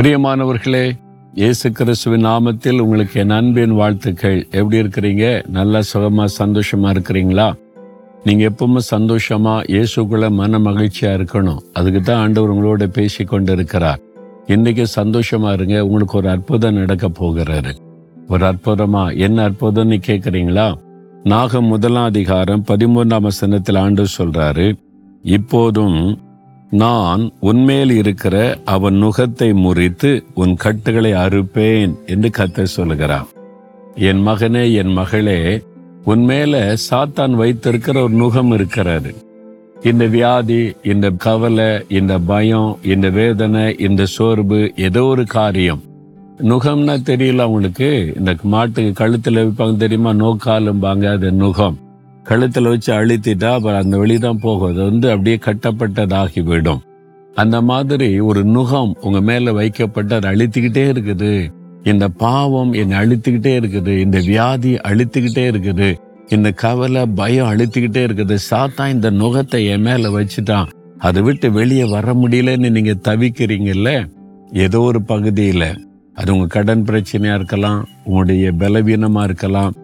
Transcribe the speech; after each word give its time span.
பிரியமானவர்களே 0.00 0.90
இயேசு 1.34 1.72
கிறிஸ்துவின் 1.72 2.26
நாமத்தில் 2.26 2.78
உங்களுக்கு 2.78 3.20
என் 3.20 3.30
அன்பின் 3.30 3.70
வாழ்த்துக்கள். 3.70 4.46
எப்படி 4.50 4.82
இருக்கிறீங்க? 4.82 5.48
நல்லா 5.48 5.80
சுகமா 5.94 6.28
சந்தோஷமா 6.38 6.90
இருக்கிறீங்களா? 6.96 7.54
நீங்க 8.24 8.50
எப்பவுமே 8.50 8.78
சந்தோஷமா 8.94 9.54
இயேசுக்குள்ள 9.68 10.30
மன 10.30 10.58
மகிழ்ச்சியா 10.58 11.12
இருக்கணும். 11.16 11.58
அதுக்கு 11.72 12.00
தான் 12.00 12.20
ஆண்டவர் 12.20 12.54
உங்களோட 12.54 12.84
பேசி 12.84 13.24
கொண்டு 13.24 13.52
இருக்கிறார் 13.52 14.00
இன்னைக்கு 14.46 14.86
சந்தோஷமா 14.96 15.52
இருங்க. 15.52 15.86
உங்களுக்கு 15.86 16.16
ஒரு 16.16 16.28
அற்புதம் 16.28 16.74
நடக்க 16.74 17.08
போகிறாரு. 17.08 17.74
ஒரு 18.28 18.44
அற்புதமா 18.44 19.16
என்ன 19.16 19.48
அற்புதம்னு 19.48 20.00
கேட்குறீங்களா 20.06 20.74
நாகம் 21.24 21.64
முதலாம் 21.64 22.04
அதிகாரம் 22.04 22.64
பதிமூன்றாம் 22.68 23.20
வசனத்தில் 23.20 23.74
ஆண்டு 23.74 24.04
சொல்றாரு 24.18 24.76
இப்போதும் 25.22 26.18
நான் 26.80 27.32
உன்மேல் 27.40 27.90
இருக்கிற 27.90 28.36
அவன் 28.64 28.94
நுகத்தை 29.02 29.48
முறித்து 29.54 30.24
உன் 30.34 30.54
கட்டுகளை 30.54 31.12
அறுப்பேன் 31.12 31.92
என்று 32.06 32.30
கத்த 32.36 32.62
சொல்லுகிறான் 32.62 33.28
என் 33.94 34.26
மகனே 34.26 34.74
என் 34.74 34.92
மகளே 34.92 35.62
உன்மேல 36.06 36.76
சாத்தான் 36.90 37.30
வைத்திருக்கிற 37.30 38.02
ஒரு 38.02 38.14
நுகம் 38.14 38.52
இருக்கிறாரு 38.52 39.14
இந்த 39.82 40.06
வியாதி 40.06 40.72
இந்த 40.82 41.10
கவலை 41.10 41.70
இந்த 41.88 42.18
பயம் 42.18 42.78
இந்த 42.82 43.10
வேதனை 43.10 43.76
இந்த 43.78 44.04
சோர்வு 44.06 44.72
ஏதோ 44.76 45.04
ஒரு 45.04 45.24
காரியம். 45.26 45.82
நுகம்னா 46.38 46.94
தெரியல 47.04 47.38
அவங்களுக்கு. 47.38 48.12
இந்த 48.16 48.34
மாட்டுக்கு 48.42 48.92
கழுத்தில் 48.92 49.36
வைப்பாங்க 49.36 49.76
தெரியுமா? 49.76 50.10
நோக்காலும்பாங்க 50.10 51.12
அது 51.12 51.30
நுகம். 51.30 51.76
கழுத்தில் 52.24 52.68
வச்சு 52.68 52.90
அழுத்திட்டா 52.94 53.48
அப்புறம் 53.52 53.82
அந்த 53.82 53.96
வெளிதான் 53.98 54.40
போகும். 54.40 54.68
அது 54.68 54.84
வந்து 54.84 55.10
அப்படியே 55.10 55.38
கட்டப்பட்டதாகி 55.44 56.40
போயிடும். 56.48 56.78
அந்த 57.34 57.60
மாதிரி 57.60 58.20
ஒரு 58.20 58.40
நுகம் 58.46 58.92
உங்க 59.00 59.20
மேல 59.20 59.52
வைக்கப்பட்டு 59.52 60.14
அது 60.14 60.28
அழுத்திக்கிட்டே 60.28 60.84
இருக்குது. 60.92 61.32
இந்த 61.82 62.08
பாவம் 62.08 62.72
என்னை 62.72 62.98
அழுத்திக்கிட்டே 62.98 63.52
இருக்குது. 63.60 64.00
இந்த 64.00 64.18
வியாதி 64.20 64.74
அழுத்திக்கிட்டே 64.74 65.44
இருக்குது. 65.52 65.94
இந்த 66.28 66.50
கவலை 66.50 67.06
பயம் 67.06 67.50
அழுத்திக்கிட்டே 67.52 68.02
இருக்குது. 68.08 68.36
சாத்தா 68.50 68.90
இந்த 68.90 69.10
நுகத்தை 69.10 69.68
என் 69.68 69.80
மேல 69.80 70.08
வச்சுட்டான். 70.08 70.68
அதை 70.98 71.22
விட்டு 71.22 71.52
வெளியே 71.52 71.84
வர 71.84 72.12
முடியலன்னு 72.12 72.70
நீங்க 72.70 72.94
தவிக்கிறீங்கல்ல? 73.08 73.90
ஏதோ 74.52 74.80
ஒரு 74.80 75.02
பகுதியில். 75.02 75.68
அது 76.14 76.32
உங்க 76.34 76.46
கடன் 76.46 76.82
பிரச்சனையா 76.82 77.34
இருக்கலாம் 77.34 77.88
உங்களுடைய 78.04 78.52
பலவீனமா 78.58 79.22
இருக்கலாம் 79.22 79.74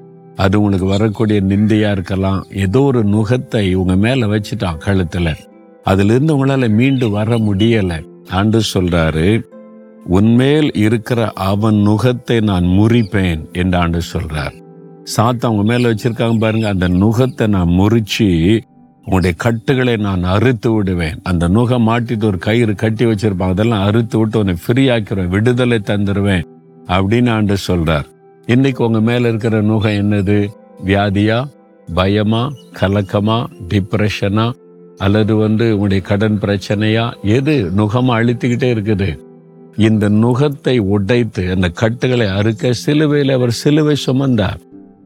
அது 0.43 0.55
உங்களுக்கு 0.61 0.87
வரக்கூடிய 0.87 1.39
நிந்தையா 1.43 1.91
இருக்கலாம். 1.91 2.41
ஏதோ 2.65 2.81
ஒரு 2.83 3.01
நுகத்தை 3.05 3.63
இவங்க 3.71 3.95
மேல 3.97 4.27
வச்சுட்டான் 4.27 4.83
கழுத்துல. 4.85 5.29
அதுலேருந்து 5.85 6.35
உங்களால் 6.35 6.61
உங்களால 6.61 6.77
மீண்டு 6.79 7.07
வர 7.11 7.39
முடியல. 7.39 7.93
ஆண்டு 8.31 8.61
சொல்றாரு 8.75 9.29
உன்மேல் 10.09 10.71
இருக்கிற 10.85 11.21
அவன் 11.51 11.79
நுகத்தை 11.89 12.37
நான் 12.41 12.67
முறிப்பேன் 12.79 13.43
என்று 13.53 13.77
ஆண்டு 13.79 14.01
சொல்றார். 14.13 14.55
சாத்தா 15.15 15.47
அவங்க 15.49 15.65
மேல 15.71 15.91
வச்சிருக்காங்க 15.91 16.39
பாருங்க 16.39 16.69
அந்த 16.69 16.89
நுகத்தை 17.03 17.47
நான் 17.57 17.73
முறிச்சு 17.79 18.29
உங்களுடைய 19.07 19.35
கட்டுகளை 19.45 19.95
நான் 20.07 20.25
அறுத்து 20.35 20.71
விடுவேன். 20.75 21.17
அந்த 21.23 21.45
நுகம் 21.49 21.87
மாட்டிட்டு 21.89 22.25
ஒரு 22.25 22.39
கயிறு 22.39 22.75
கட்டி 22.75 23.05
வச்சிருப்பாங்க 23.07 23.57
அதெல்லாம் 23.57 23.85
அறுத்து 23.89 24.19
விட்டு 24.19 24.39
உன்னை 24.39 24.55
ஃப்ரீ 24.65 24.85
ஆக்கிடுவேன் 24.89 25.35
விடுதலை 25.35 25.79
தந்துடுவேன் 25.91 26.45
அப்படின்னு 26.89 27.31
ஆண்டு 27.31 27.57
சொல்றார். 27.69 28.09
இன்னைக்கு 28.51 28.87
உங்க 28.87 29.01
மேலே 29.01 29.29
இருக்கிற 29.29 29.63
நுகம் 29.63 29.97
என்னது? 30.03 30.49
வியாதியா? 30.87 31.49
பயமா? 31.95 32.53
கலக்கமா? 32.81 33.47
டிப்ரெஷனா 33.69 34.53
அல்லது 34.97 35.37
வந்து 35.37 35.71
உங்களுடைய 35.71 36.03
கடன் 36.03 36.39
பிரச்சனையா? 36.41 37.13
எது 37.23 37.71
நுகமா 37.77 38.17
அழுத்திக்கிட்டே 38.19 38.73
இருக்குது? 38.75 39.19
இந்த 39.77 40.09
நுகத்தை 40.09 40.79
உடைத்து 40.79 41.51
அந்த 41.51 41.69
கட்டுகளை 41.69 42.27
அறுக்க 42.27 42.73
சிலுவையில் 42.73 43.35
அவர் 43.35 43.51
சிலுவை 43.51 43.97
சுமந்தார். 44.07 44.61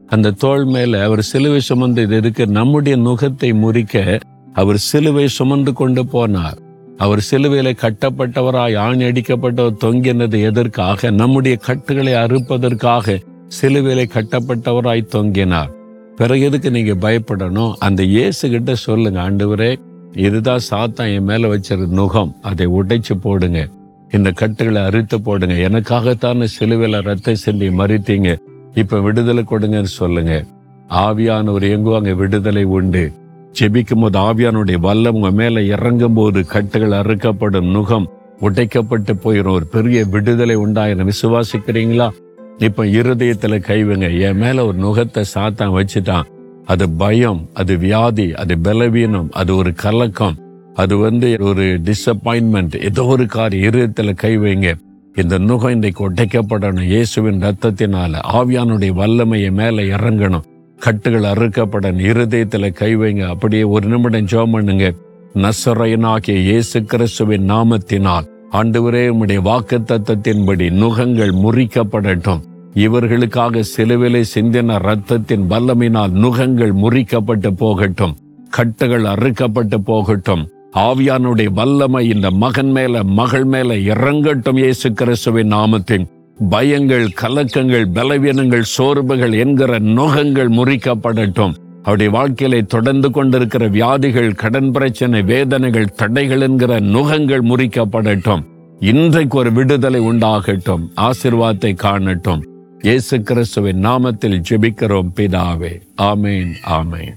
அந்த 0.07 0.31
தோள் 0.31 0.65
மேல 0.65 1.03
அவர் 1.03 1.21
சிலுவை 1.21 1.59
சுமந்து 1.59 2.01
இது 2.01 2.17
இருக்கு 2.17 2.47
நம்முடைய 2.47 2.97
நுகத்தை 2.97 3.53
முறிக்க 3.53 4.19
அவர் 4.53 4.77
சிலுவை 4.77 5.27
சுமந்து 5.27 5.73
கொண்டு 5.73 6.03
போனார். 6.03 6.57
அவர் 6.97 7.25
சிலுவையில 7.31 7.75
கட்டப்பட்டவராய் 7.81 8.77
ஆணி 8.77 9.03
அடிக்கப்பட்டவர் 9.03 9.77
தொங்கினது 9.83 10.41
எதற்காக? 10.41 11.09
நம்முடைய 11.11 11.57
கட்டுகளை 11.57 12.13
அறுப்பதற்காக. 12.13 13.19
சிலுவையிலே 13.47 14.05
கட்டப்பட்டவராய் 14.13 15.07
தொங்கினார். 15.15 15.69
பிறகு 16.15 16.41
எதுக்கு 16.41 16.71
நீங்க 16.71 17.09
பயப்படணும்? 17.09 17.73
அந்த 17.79 18.03
இயேசு 18.03 18.49
கிட்ட 18.49 18.75
சொல்லுங்க 18.75 19.31
ஆண்டவரே 19.31 19.79
இதுதான் 20.15 20.59
சாத்தான் 20.69 21.13
என் 21.13 21.23
மேல 21.23 21.55
வச்சிரு 21.55 21.87
நுகம். 21.95 22.35
அதை 22.41 22.67
உடைச்சு 22.67 23.15
போடுங்க. 23.21 23.67
இந்த 24.11 24.31
கட்டுகளை 24.31 24.81
அறுத்து 24.81 25.21
போடுங்க. 25.21 25.53
எனக்காகத்தான 25.53 26.47
சிலுவையில 26.59 27.01
ரத்தம் 27.01 27.35
சிந்தி 27.35 27.69
மறித்தீங்க. 27.69 28.37
இப்ப 28.73 29.01
விடுதலை 29.01 29.43
கொடுங்கன்னு 29.49 29.83
சொல்லுங்க. 29.83 30.45
ஆவியானவர் 30.89 31.63
எங்குவாங்க 31.63 32.15
விடுதலை 32.15 32.63
உண்டு? 32.63 33.11
ஜெபிக்கும் 33.59 34.01
போது 34.01 34.19
ஆவியானுடைய 34.19 34.77
வல்லம் 34.81 35.09
உங்க 35.09 35.31
மேல 35.31 35.61
இறங்கும் 35.61 36.13
போது 36.13 36.45
கட்டுகள் 36.45 36.99
அறுக்கப்படும் 36.99 37.71
நுகம் 37.75 38.05
உடைக்கப்பட்டு 38.41 39.13
போயிடும் 39.13 39.51
ஒரு 39.51 39.67
பெரிய 39.71 40.05
விடுதலை 40.05 40.57
உண்டாயிரும் 40.57 41.09
விசுவாசிக்கிறீங்களா? 41.09 42.09
இப்போ 42.57 42.87
இருதயத்தில் 42.87 43.51
கைவுங்க 43.51 44.19
என் 44.19 44.37
மேலே 44.37 44.59
ஒரு 44.59 44.77
நுகத்தை 44.77 45.23
சாத்தான் 45.35 45.75
வச்சுட்டான். 45.77 46.23
அது 46.65 46.89
பயம் 46.89 47.49
அது 47.53 47.77
வியாதி 47.77 48.33
அது 48.33 48.59
பலவீனம் 48.59 49.29
அது 49.31 49.55
ஒரு 49.55 49.73
கலக்கம். 49.73 50.37
அது 50.73 50.97
வந்து 50.97 51.37
ஒரு 51.39 51.81
டிசப்பாயின்மெண்ட் 51.83 52.83
ஏதோ 52.83 53.05
ஒரு 53.05 53.25
காரியம் 53.25 53.65
இருதயத்தில் 53.65 54.13
கை 54.13 54.37
வைங்க. 54.37 54.73
இந்த 55.15 55.39
நுகம் 55.39 55.69
இன்றைக்கு 55.69 56.09
உடைக்கப்படணும். 56.09 56.81
இயேசுவின் 56.81 57.41
ரத்தத்தினால 57.41 58.19
ஆவியானுடைய 58.33 58.89
வல்லமையை 58.89 59.51
மேலே 59.51 59.83
இறங்கணும். 59.83 60.43
கட்டுகள் 60.79 61.21
அறுக்கப்படணும். 61.21 61.99
இருதயத்தில் 61.99 62.73
கை 62.73 62.97
வைங்க. 62.97 63.27
அப்படியே 63.27 63.63
ஒரு 63.63 63.87
நிமிடம் 63.87 64.25
ஜோம் 64.25 64.51
பண்ணுங்க. 64.51 64.93
நசரையனாகிய 65.33 66.41
இயேசு 66.41 66.83
கிறிஸ்துவின் 66.83 67.49
நாமத்தினால். 67.49 68.33
ஆண்டவரே 68.51 69.13
உம்முடைய 69.13 69.41
வாக்கு 69.41 69.79
தத்தத்தின்படி 69.79 70.71
நுகங்கள் 70.71 71.31
முறிக்கப்படட்டும். 71.31 72.41
இவர்களுக்காக 72.73 73.63
சிலுவிலை 73.77 74.23
சிந்தின 74.35 74.77
ரத்தத்தின் 74.79 75.45
வல்லமினால் 75.49 76.09
நுகங்கள் 76.09 76.73
முறிக்கப்பட்டு 76.73 77.51
போகட்டும். 77.51 78.17
கட்டுகள் 78.49 79.03
அறுக்கப்பட்டு 79.03 79.75
போகட்டும். 79.75 80.47
ஆவியானுடைய 80.73 81.49
வல்லமை 81.53 82.09
இந்த 82.09 82.31
மகன் 82.31 82.71
மேல 82.71 83.03
மகள் 83.03 83.45
மேல 83.45 83.73
இறங்கட்டும் 83.73 84.57
இயேசு 84.57 84.93
கிறிஸ்துவின் 84.93 85.53
நாமத்தின் 85.53 86.05
பயங்கள் 86.49 87.07
கலக்கங்கள் 87.21 87.85
பலவீனங்கள் 87.93 88.71
சோர்வுகள் 88.77 89.33
என்கிற 89.33 89.79
நுகங்கள் 89.79 90.49
முறிக்கப்படட்டும். 90.49 91.55
அவருடைய 91.85 92.11
வாழ்க்கையில 92.11 92.65
தொடர்ந்து 92.65 93.11
கொண்டிருக்கிற 93.11 93.67
வியாதிகள் 93.67 94.35
கடன் 94.35 94.71
பிரச்சனை 94.71 95.21
வேதனைகள் 95.21 95.93
தடைகள் 95.95 96.41
என்கிற 96.41 96.79
நுகங்கள் 96.79 97.41
முறிக்கப்படட்டும். 97.41 98.43
இன்றைக்கு 98.79 99.37
ஒரு 99.37 99.51
விடுதலை 99.51 100.01
உண்டாகட்டும். 100.01 100.85
ஆசிர்வாதத்தை 100.95 101.75
காணட்டும். 101.75 102.45
இயேசு 102.79 103.21
கிறிஸ்துவின் 103.21 103.85
நாமத்தில் 103.85 104.41
ஜெபிக்கிறோம் 104.49 105.11
பிதாவே. 105.15 105.81
ஆமேன் 105.97 106.53
ஆமேன். 106.67 107.15